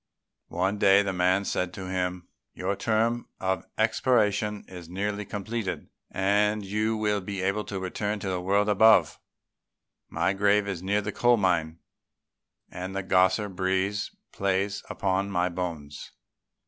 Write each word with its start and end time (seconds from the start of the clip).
One 0.47 0.79
day 0.79 1.03
the 1.03 1.09
old 1.11 1.17
man 1.17 1.45
said 1.45 1.71
to 1.75 1.87
him, 1.87 2.27
"Your 2.55 2.75
term 2.75 3.27
of 3.39 3.67
expiation 3.77 4.65
is 4.67 4.89
nearly 4.89 5.25
completed, 5.25 5.89
and 6.09 6.65
you 6.65 6.97
will 6.97 7.21
be 7.21 7.43
able 7.43 7.63
to 7.65 7.79
return 7.79 8.17
to 8.21 8.27
the 8.29 8.41
world 8.41 8.67
above. 8.67 9.19
My 10.09 10.33
grave 10.33 10.67
is 10.67 10.81
near 10.81 11.01
the 11.01 11.11
coal 11.11 11.37
mine, 11.37 11.81
and 12.71 12.95
the 12.95 13.03
grosser 13.03 13.47
breeze 13.47 14.09
plays 14.31 14.81
upon 14.89 15.29
my 15.29 15.49
bones. 15.49 16.09